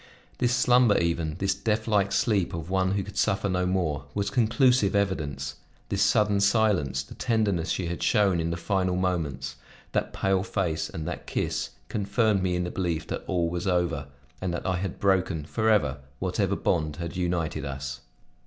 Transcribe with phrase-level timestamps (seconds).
[0.39, 4.95] This slumber even, this deathlike sleep of one who could suffer no more, was conclusive
[4.95, 5.57] evidence;
[5.89, 9.57] this sudden silence, the tenderness she had shown in the final moments,
[9.91, 14.07] that pale face, and that kiss, confirmed me in the belief that all was over,
[14.41, 18.01] and that I had broken, forever, whatever bond had united us.